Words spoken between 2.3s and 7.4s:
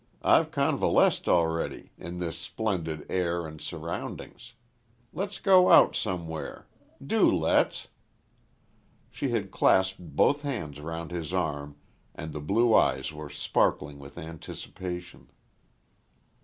splendid air and surroundings. Let's go out somewhere. Do